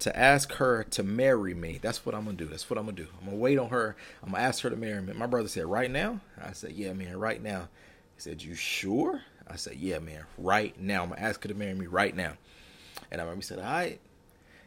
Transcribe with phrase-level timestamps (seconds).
[0.00, 1.78] to ask her to marry me.
[1.80, 2.46] That's what I'm gonna do.
[2.46, 3.06] That's what I'm gonna do.
[3.20, 3.96] I'm gonna wait on her.
[4.22, 5.12] I'm gonna ask her to marry me.
[5.12, 7.68] My brother said, "Right now?" I said, "Yeah, man, right now."
[8.14, 11.02] He said, "You sure?" I said, "Yeah, man, right now.
[11.02, 12.34] I'm gonna ask her to marry me right now."
[13.10, 14.00] And I remember he said, "All right."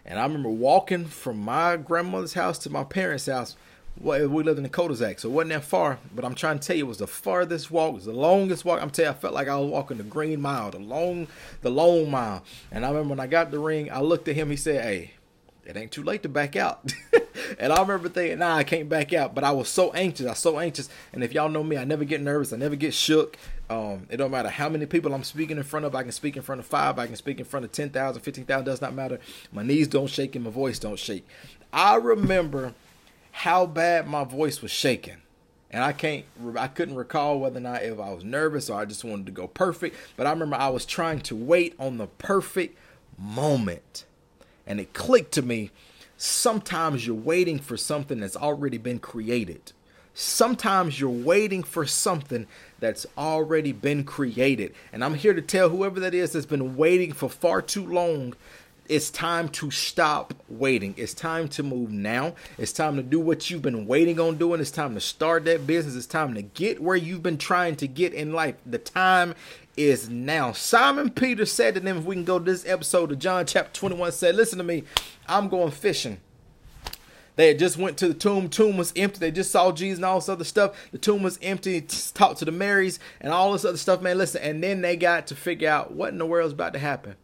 [0.05, 3.55] And I remember walking from my grandmother's house to my parents' house.
[3.99, 5.99] Well, we lived in the cul-de-sac, so it wasn't that far.
[6.13, 8.65] But I'm trying to tell you, it was the farthest walk, it was the longest
[8.65, 8.81] walk.
[8.81, 11.27] I'm telling you, I felt like I was walking the green mile, the long,
[11.61, 12.43] the long mile.
[12.71, 14.49] And I remember when I got the ring, I looked at him.
[14.49, 15.11] He said, "Hey,
[15.65, 16.93] it ain't too late to back out."
[17.59, 20.25] and I remember thinking, "Nah, I can't back out." But I was so anxious.
[20.25, 20.89] I was so anxious.
[21.13, 22.51] And if y'all know me, I never get nervous.
[22.51, 23.37] I never get shook.
[23.69, 25.95] Um, it don't matter how many people I'm speaking in front of.
[25.95, 26.99] I can speak in front of five.
[26.99, 28.65] I can speak in front of 10,000, 15,000.
[28.65, 29.19] Does not matter.
[29.53, 31.25] My knees don't shake and my voice don't shake.
[31.71, 32.73] I remember
[33.35, 35.17] how bad my voice was shaking.
[35.69, 36.23] And I can't,
[36.57, 39.33] I couldn't recall whether or not if I was nervous or I just wanted to
[39.33, 39.97] go perfect.
[40.15, 42.77] But I remember I was trying to wait on the perfect
[43.17, 44.05] moment.
[44.65, 45.71] And it clicked to me
[46.15, 49.73] sometimes you're waiting for something that's already been created.
[50.13, 52.47] Sometimes you're waiting for something
[52.79, 54.73] that's already been created.
[54.93, 58.33] And I'm here to tell whoever that is that's been waiting for far too long
[58.87, 60.93] it's time to stop waiting.
[60.97, 62.35] It's time to move now.
[62.57, 64.61] It's time to do what you've been waiting on doing.
[64.61, 65.95] It's time to start that business.
[65.95, 68.55] It's time to get where you've been trying to get in life.
[68.65, 69.35] The time
[69.75, 70.51] is now.
[70.51, 73.73] Simon Peter said to them, if we can go to this episode of John chapter
[73.79, 74.83] 21, said, Listen to me,
[75.27, 76.19] I'm going fishing.
[77.35, 78.47] They had just went to the tomb.
[78.47, 79.19] Tomb was empty.
[79.19, 80.89] They just saw Jesus and all this other stuff.
[80.91, 81.81] The tomb was empty.
[82.13, 84.17] Talked to the Marys and all this other stuff, man.
[84.17, 86.79] Listen, and then they got to figure out what in the world is about to
[86.79, 87.15] happen.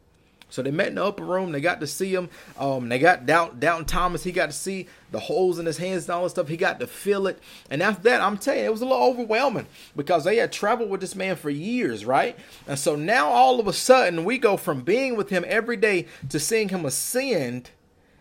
[0.52, 1.52] So they met in the upper room.
[1.52, 2.30] They got to see him.
[2.60, 4.24] Um, they got down Doubting Thomas.
[4.24, 6.50] He got to see the holes in his hands and all this stuff.
[6.50, 7.40] He got to feel it.
[7.70, 10.90] And after that, I'm telling you, it was a little overwhelming because they had traveled
[10.90, 12.38] with this man for years, right?
[12.68, 16.08] And so now all of a sudden we go from being with him every day
[16.30, 17.72] to seeing him ascend.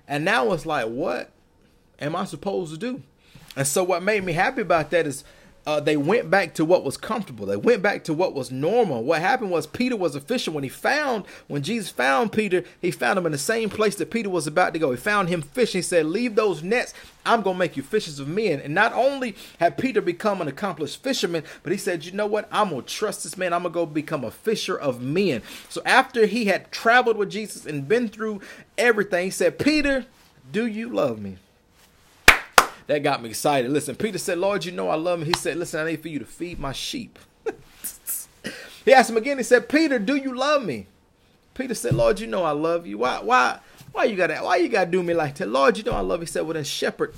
[0.06, 1.30] And now it's like, what
[2.00, 3.02] am I supposed to do?
[3.56, 5.24] And so what made me happy about that is
[5.66, 7.44] uh, they went back to what was comfortable.
[7.44, 9.04] They went back to what was normal.
[9.04, 10.50] What happened was Peter was a fisher.
[10.50, 14.10] When he found, when Jesus found Peter, he found him in the same place that
[14.10, 14.90] Peter was about to go.
[14.90, 15.78] He found him fishing.
[15.78, 16.94] He said, Leave those nets.
[17.26, 18.60] I'm going to make you fishers of men.
[18.60, 22.48] And not only had Peter become an accomplished fisherman, but he said, You know what?
[22.50, 23.52] I'm going to trust this man.
[23.52, 25.42] I'm going to go become a fisher of men.
[25.68, 28.40] So after he had traveled with Jesus and been through
[28.78, 30.06] everything, he said, Peter,
[30.50, 31.36] do you love me?
[32.90, 33.70] That got me excited.
[33.70, 35.26] Listen, Peter said, Lord, you know I love him.
[35.26, 37.18] He said, Listen, I need for you to feed my sheep.
[38.84, 40.86] he asked him again, he said, Peter, do you love me?
[41.54, 42.98] Peter said, Lord, you know I love you.
[42.98, 43.60] Why why
[43.92, 45.48] why you gotta why you gotta do me like that?
[45.48, 46.26] Lord, you know I love you.
[46.26, 47.14] He said, Well then shepherd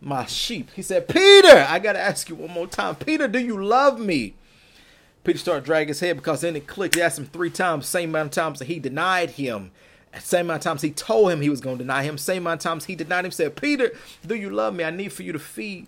[0.00, 0.70] my sheep.
[0.76, 2.94] He said, Peter, I gotta ask you one more time.
[2.94, 4.34] Peter, do you love me?
[5.24, 6.94] Peter started dragging his head because then it clicked.
[6.94, 9.72] He asked him three times, same amount of times that he denied him.
[10.18, 12.18] Same amount of times he told him he was going to deny him.
[12.18, 13.30] Same amount of times he denied him.
[13.30, 13.92] Said, Peter,
[14.26, 14.84] do you love me?
[14.84, 15.86] I need for you to feed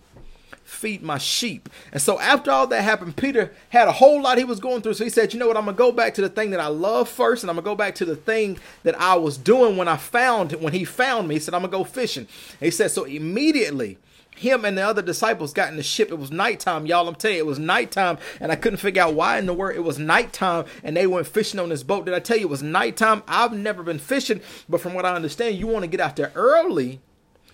[0.68, 1.68] feed my sheep.
[1.92, 4.94] And so after all that happened, Peter had a whole lot he was going through.
[4.94, 5.56] So he said, you know what?
[5.56, 7.42] I'm going to go back to the thing that I love first.
[7.42, 9.96] And I'm going to go back to the thing that I was doing when I
[9.96, 11.36] found, when he found me.
[11.36, 12.26] He said, I'm going to go fishing.
[12.60, 13.96] And he said, so immediately
[14.38, 16.10] him and the other disciples got in the ship.
[16.10, 17.08] It was nighttime, y'all.
[17.08, 19.76] I'm telling you, it was nighttime, and I couldn't figure out why in the world
[19.76, 22.04] it was nighttime and they went fishing on this boat.
[22.04, 23.22] Did I tell you it was nighttime?
[23.28, 26.32] I've never been fishing, but from what I understand, you want to get out there
[26.34, 27.00] early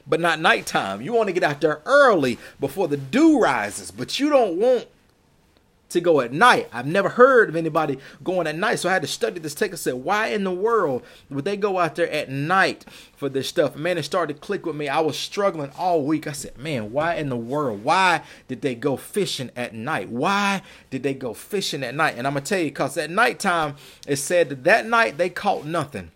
[0.06, 1.00] but not nighttime.
[1.00, 4.86] You want to get out there early before the dew rises, but you don't want
[5.94, 6.68] to go at night.
[6.72, 9.74] I've never heard of anybody going at night, so I had to study this text.
[9.74, 12.84] I said, why in the world would they go out there at night
[13.16, 13.76] for this stuff?
[13.76, 14.88] Man, it started to click with me.
[14.88, 16.26] I was struggling all week.
[16.26, 17.82] I said, man, why in the world?
[17.82, 20.08] Why did they go fishing at night?
[20.10, 22.16] Why did they go fishing at night?
[22.18, 25.64] And I'm gonna tell you, cause at nighttime it said that that night they caught
[25.64, 26.10] nothing.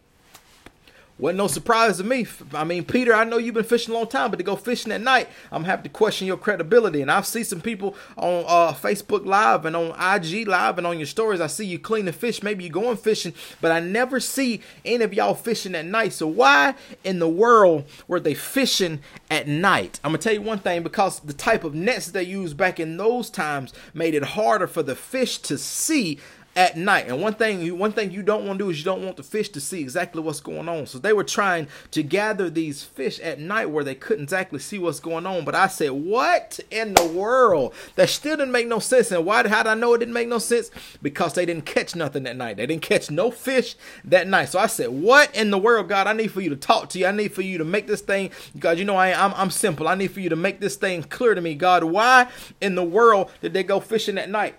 [1.18, 2.26] Wasn't no surprise to me.
[2.54, 4.92] I mean, Peter, I know you've been fishing a long time, but to go fishing
[4.92, 7.02] at night, I'm happy to question your credibility.
[7.02, 10.98] And I've seen some people on uh, Facebook Live and on IG Live and on
[10.98, 11.40] your stories.
[11.40, 12.44] I see you cleaning fish.
[12.44, 16.12] Maybe you're going fishing, but I never see any of y'all fishing at night.
[16.12, 19.98] So why in the world were they fishing at night?
[20.04, 22.96] I'm gonna tell you one thing because the type of nets they used back in
[22.96, 26.20] those times made it harder for the fish to see
[26.58, 27.06] at night.
[27.06, 29.22] And one thing, one thing you don't want to do is you don't want the
[29.22, 30.86] fish to see exactly what's going on.
[30.86, 34.76] So they were trying to gather these fish at night where they couldn't exactly see
[34.80, 35.44] what's going on.
[35.44, 37.74] But I said, what in the world?
[37.94, 39.12] That still didn't make no sense.
[39.12, 39.46] And why?
[39.46, 40.72] How did I know it didn't make no sense?
[41.00, 42.56] Because they didn't catch nothing that night.
[42.56, 44.48] They didn't catch no fish that night.
[44.48, 46.08] So I said, what in the world, God?
[46.08, 47.06] I need for you to talk to you.
[47.06, 48.78] I need for you to make this thing, God.
[48.78, 49.86] You know I I'm, I'm simple.
[49.86, 51.84] I need for you to make this thing clear to me, God.
[51.84, 52.26] Why
[52.60, 54.56] in the world did they go fishing at night?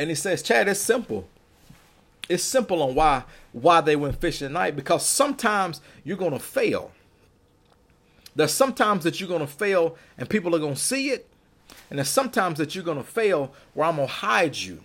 [0.00, 1.28] And he says, Chad, it's simple.
[2.26, 6.90] It's simple on why why they went fishing at night because sometimes you're to fail.
[8.34, 11.28] There's sometimes that you're to fail and people are to see it.
[11.90, 14.80] And there's sometimes that you're to fail where I'm to hide you.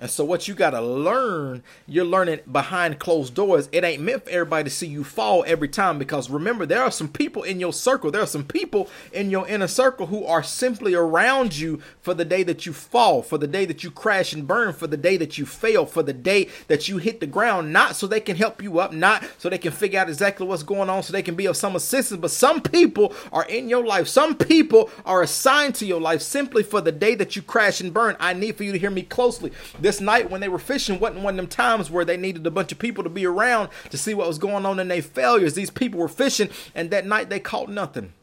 [0.00, 3.68] And so, what you got to learn, you're learning behind closed doors.
[3.70, 6.90] It ain't meant for everybody to see you fall every time because remember, there are
[6.90, 10.42] some people in your circle, there are some people in your inner circle who are
[10.42, 14.32] simply around you for the day that you fall, for the day that you crash
[14.32, 17.26] and burn, for the day that you fail, for the day that you hit the
[17.26, 20.44] ground, not so they can help you up, not so they can figure out exactly
[20.44, 22.20] what's going on, so they can be of some assistance.
[22.20, 26.64] But some people are in your life, some people are assigned to your life simply
[26.64, 28.16] for the day that you crash and burn.
[28.18, 29.52] I need for you to hear me closely
[29.84, 32.50] this night when they were fishing wasn't one of them times where they needed a
[32.50, 35.52] bunch of people to be around to see what was going on in their failures.
[35.52, 38.14] These people were fishing, and that night they caught nothing.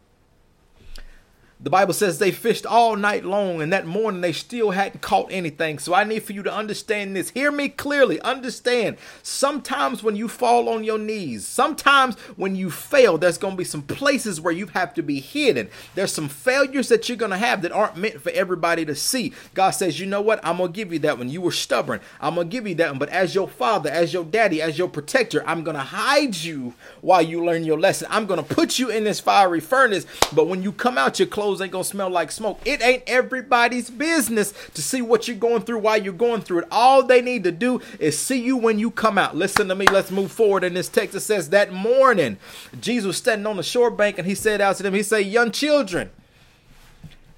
[1.63, 5.32] The Bible says they fished all night long, and that morning they still hadn't caught
[5.32, 5.77] anything.
[5.77, 7.30] So I need for you to understand this.
[7.30, 8.20] Hear me clearly.
[8.22, 8.98] Understand.
[9.22, 13.63] Sometimes when you fall on your knees, sometimes when you fail, there's going to be
[13.63, 15.70] some places where you have to be hidden.
[15.94, 19.32] There's some failures that you're going to have that aren't meant for everybody to see.
[19.53, 20.39] God says, you know what?
[20.44, 21.30] I'm going to give you that one.
[21.30, 22.01] You were stubborn.
[22.20, 22.98] I'm going to give you that one.
[22.98, 26.74] But as your father, as your daddy, as your protector, I'm going to hide you
[27.01, 28.08] while you learn your lesson.
[28.10, 30.08] I'm going to put you in this fiery furnace.
[30.34, 32.60] But when you come out, your clothes clothes ain't gonna smell like smoke.
[32.65, 36.67] It ain't everybody's business to see what you're going through while you're going through it.
[36.72, 39.36] All they need to do is see you when you come out.
[39.36, 39.86] Listen to me.
[39.88, 41.13] Let's move forward And this text.
[41.15, 42.38] It says that morning,
[42.79, 45.25] Jesus was standing on the shore bank and he said out to them, He said,
[45.25, 46.10] Young children,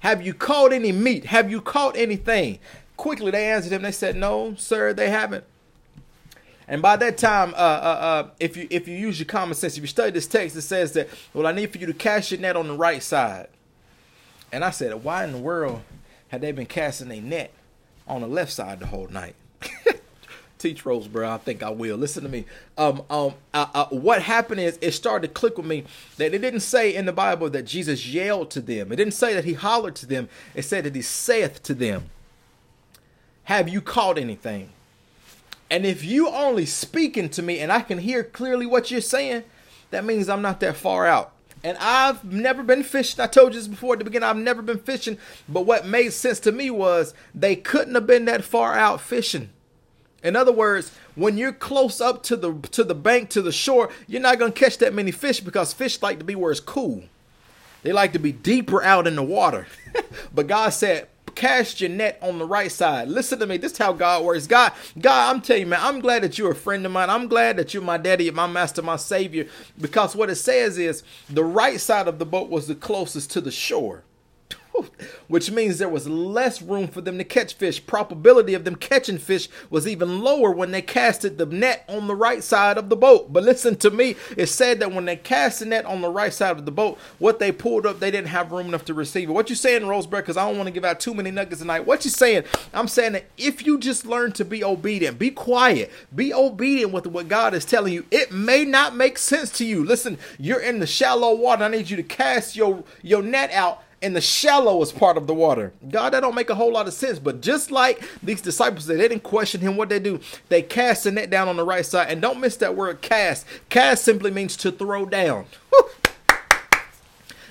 [0.00, 1.26] have you caught any meat?
[1.26, 2.60] Have you caught anything?
[2.96, 3.82] Quickly they answered him.
[3.82, 5.44] They said, No, sir, they haven't.
[6.66, 9.76] And by that time, uh, uh, uh, if you if you use your common sense,
[9.76, 12.30] if you study this text, it says that well, I need for you to cast
[12.30, 13.48] your net on the right side.
[14.54, 15.82] And I said, why in the world
[16.28, 17.52] had they been casting a net
[18.06, 19.34] on the left side the whole night?
[20.60, 21.96] Teach Roseboro, I think I will.
[21.96, 22.44] Listen to me.
[22.78, 25.82] Um, um, uh, uh, what happened is it started to click with me
[26.18, 28.92] that it didn't say in the Bible that Jesus yelled to them.
[28.92, 30.28] It didn't say that he hollered to them.
[30.54, 32.10] It said that he saith to them,
[33.44, 34.70] Have you caught anything?
[35.68, 39.42] And if you only speaking to me and I can hear clearly what you're saying,
[39.90, 41.33] that means I'm not that far out.
[41.64, 43.20] And I've never been fishing.
[43.20, 44.28] I told you this before at the beginning.
[44.28, 45.16] I've never been fishing.
[45.48, 49.48] But what made sense to me was they couldn't have been that far out fishing.
[50.22, 53.90] In other words, when you're close up to the to the bank to the shore,
[54.06, 57.04] you're not gonna catch that many fish because fish like to be where it's cool.
[57.82, 59.66] They like to be deeper out in the water.
[60.34, 63.08] but God said, cast your net on the right side.
[63.08, 63.56] Listen to me.
[63.56, 64.46] This is how God works.
[64.46, 67.10] God, God, I'm telling you, man, I'm glad that you're a friend of mine.
[67.10, 69.46] I'm glad that you're my daddy, my master, my savior.
[69.80, 73.40] Because what it says is the right side of the boat was the closest to
[73.40, 74.04] the shore.
[75.28, 77.84] which means there was less room for them to catch fish.
[77.84, 82.14] Probability of them catching fish was even lower when they casted the net on the
[82.14, 83.32] right side of the boat.
[83.32, 86.32] But listen to me, it said that when they cast the net on the right
[86.32, 89.28] side of the boat, what they pulled up, they didn't have room enough to receive
[89.28, 89.32] it.
[89.32, 90.22] What you saying, Roseberry?
[90.22, 91.86] Because I don't want to give out too many nuggets tonight.
[91.86, 92.44] What you saying?
[92.72, 97.06] I'm saying that if you just learn to be obedient, be quiet, be obedient with
[97.06, 98.04] what God is telling you.
[98.10, 99.84] It may not make sense to you.
[99.84, 101.64] Listen, you're in the shallow water.
[101.64, 105.34] I need you to cast your your net out in the shallowest part of the
[105.34, 105.72] water.
[105.90, 107.18] God, that don't make a whole lot of sense.
[107.18, 109.76] But just like these disciples, they didn't question him.
[109.76, 110.20] What they do,
[110.50, 112.10] they cast the net down on the right side.
[112.10, 113.46] And don't miss that word cast.
[113.70, 115.46] Cast simply means to throw down.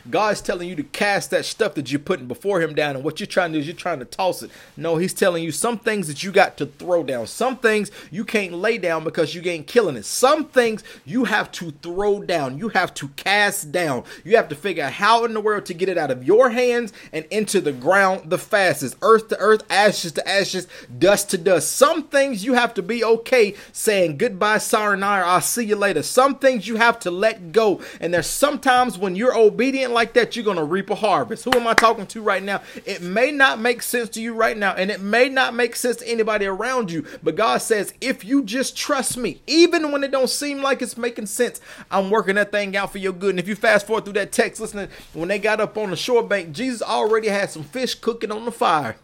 [0.10, 3.20] God's telling you to cast that stuff that you're putting before Him down, and what
[3.20, 4.52] you're trying to do is you're trying to toss it.
[4.76, 7.28] No, He's telling you some things that you got to throw down.
[7.28, 10.06] Some things you can't lay down because you ain't killing it.
[10.06, 12.58] Some things you have to throw down.
[12.58, 14.04] You have to cast down.
[14.24, 16.50] You have to figure out how in the world to get it out of your
[16.50, 18.98] hands and into the ground the fastest.
[19.02, 20.68] Earth to earth, ashes to ashes,
[20.98, 21.72] dust to dust.
[21.72, 26.04] Some things you have to be okay saying goodbye, sorry, I'll see you later.
[26.04, 27.82] Some things you have to let go.
[28.00, 31.46] And there's sometimes when you're obedient like that, you're going to reap a harvest.
[31.46, 32.62] Who am I talking to right now?
[32.86, 35.98] It may not make sense to you right now, and it may not make sense
[35.98, 40.12] to anybody around you, but God says, if you just trust me, even when it
[40.12, 43.32] don't seem like it's making sense, I'm working that thing out for your good.
[43.32, 45.96] And if you fast forward through that text, listening, when they got up on the
[45.96, 48.98] shore bank, Jesus already had some fish cooking on the fire.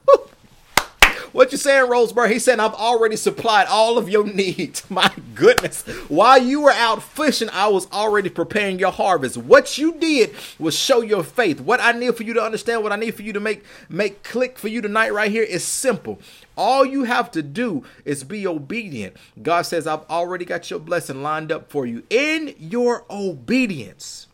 [1.32, 2.32] What you saying, Roseburg?
[2.32, 4.84] He said, I've already supplied all of your needs.
[4.90, 5.84] My goodness.
[6.08, 9.38] While you were out fishing, I was already preparing your harvest.
[9.38, 11.62] What you did was show your faith.
[11.62, 14.24] What I need for you to understand, what I need for you to make make
[14.24, 16.20] click for you tonight right here is simple.
[16.58, 19.16] All you have to do is be obedient.
[19.42, 22.04] God says, I've already got your blessing lined up for you.
[22.10, 24.28] In your obedience,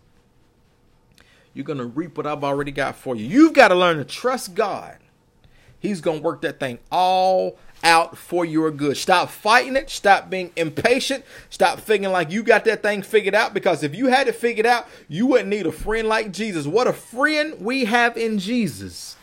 [1.54, 3.26] you're going to reap what I've already got for you.
[3.26, 4.98] You've got to learn to trust God
[5.80, 8.98] He's going to work that thing all out for your good.
[8.98, 9.90] Stop fighting it.
[9.90, 11.24] Stop being impatient.
[11.50, 14.66] Stop thinking like you got that thing figured out because if you had it figured
[14.66, 16.66] out, you wouldn't need a friend like Jesus.
[16.66, 19.16] What a friend we have in Jesus.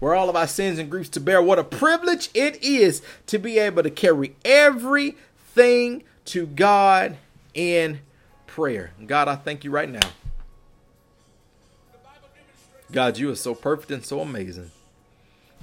[0.00, 1.40] Where all of our sins and griefs to bear.
[1.40, 7.16] What a privilege it is to be able to carry everything to God
[7.54, 8.00] in
[8.46, 8.92] prayer.
[9.06, 10.08] God, I thank you right now.
[12.90, 14.70] God, you are so perfect and so amazing.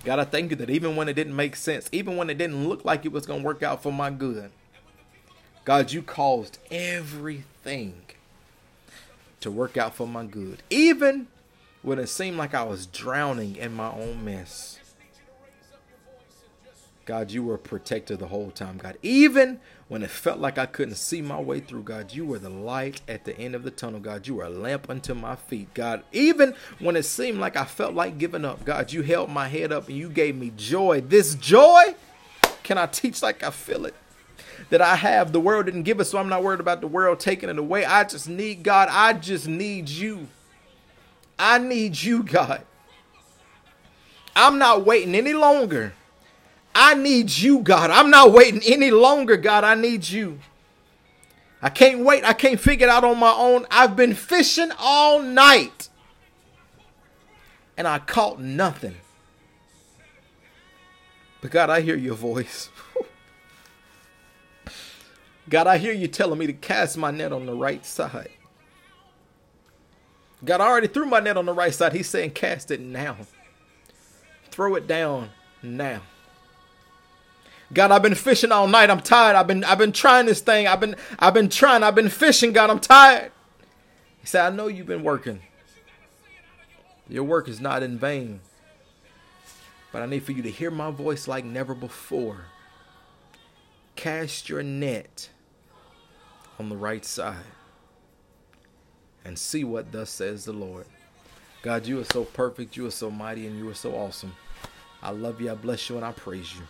[0.03, 2.67] God, I thank you that even when it didn't make sense, even when it didn't
[2.67, 4.51] look like it was going to work out for my good,
[5.63, 8.01] God, you caused everything
[9.41, 10.63] to work out for my good.
[10.70, 11.27] Even
[11.84, 14.79] when it seemed like I was drowning in my own mess.
[17.12, 18.98] God, you were a protector the whole time, God.
[19.03, 22.50] Even when it felt like I couldn't see my way through, God, you were the
[22.50, 24.25] light at the end of the tunnel, God.
[24.27, 26.03] You were a lamp unto my feet, God.
[26.13, 29.74] Even when it seemed like I felt like giving up, God, you held my head
[29.74, 31.01] up and you gave me joy.
[31.01, 31.96] This joy,
[32.63, 33.96] can I teach like I feel it?
[34.70, 37.20] That I have, the world didn't give it, so I'm not worried about the world
[37.20, 37.84] taking it away.
[37.84, 38.88] I just need God.
[38.89, 40.30] I just need you.
[41.38, 42.62] I need you, God.
[44.34, 45.94] I'm not waiting any longer
[46.74, 47.92] I need you, God.
[47.92, 49.63] I'm not waiting any longer, God.
[49.63, 50.40] I need you.
[51.62, 52.24] I can't wait.
[52.24, 53.68] I can't figure it out on my own.
[53.70, 55.90] I've been fishing all night
[57.78, 58.96] and I caught nothing.
[61.42, 62.70] But God, I hear your voice.
[65.50, 68.30] God, I hear you telling me to cast my net on the right side.
[70.44, 71.94] God, I already threw my net on the right side.
[71.94, 73.18] He's saying, cast it now.
[74.50, 75.30] Throw it down
[75.62, 76.01] now.
[77.74, 78.90] God, I've been fishing all night.
[78.90, 79.36] I'm tired.
[79.36, 80.68] I've been I've been trying this thing.
[80.68, 81.84] I've been I've been trying.
[81.84, 82.70] I've been fishing, God.
[82.70, 83.32] I'm tired.
[84.20, 85.42] He said, I know you've been working.
[87.08, 88.42] Your work is not in vain.
[89.92, 92.46] But I need for you to hear my voice like never before.
[93.96, 95.30] Cast your net
[96.60, 97.36] on the right side
[99.25, 100.86] and see what thus says the Lord.
[101.62, 104.36] God, you are so perfect, you are so mighty, and you are so awesome.
[105.04, 106.63] I love you, I bless you, and I praise you.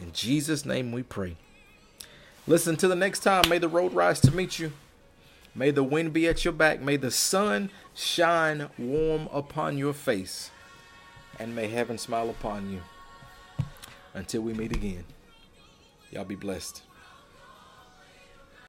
[0.00, 1.36] In Jesus' name we pray.
[2.46, 3.48] Listen to the next time.
[3.48, 4.72] May the road rise to meet you.
[5.54, 6.80] May the wind be at your back.
[6.80, 10.50] May the sun shine warm upon your face.
[11.38, 12.80] And may heaven smile upon you.
[14.14, 15.04] Until we meet again.
[16.10, 16.82] Y'all be blessed.